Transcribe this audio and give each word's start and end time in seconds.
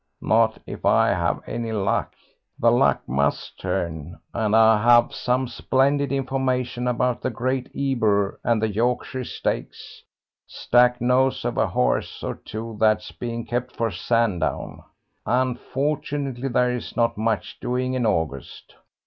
"Not 0.19 0.57
if 0.65 0.83
I 0.83 1.09
have 1.09 1.41
any 1.45 1.71
luck. 1.71 2.15
The 2.57 2.71
luck 2.71 3.07
must 3.07 3.59
turn, 3.59 4.17
and 4.33 4.55
I 4.55 4.81
have 4.81 5.13
some 5.13 5.47
splendid 5.47 6.11
information 6.11 6.87
about 6.87 7.21
the 7.21 7.29
Great 7.29 7.69
Ebor 7.75 8.39
and 8.43 8.59
the 8.59 8.67
Yorkshire 8.67 9.23
Stakes. 9.25 10.01
Stack 10.47 11.01
knows 11.01 11.45
of 11.45 11.55
a 11.59 11.67
horse 11.67 12.23
or 12.23 12.33
two 12.33 12.77
that's 12.79 13.11
being 13.11 13.45
kept 13.45 13.75
for 13.75 13.91
Sandown. 13.91 14.81
Unfortunately 15.27 16.47
there 16.49 16.71
is 16.71 16.97
not 16.97 17.15
much 17.15 17.59
doing 17.59 17.93
in 17.93 18.03
August. 18.07 18.73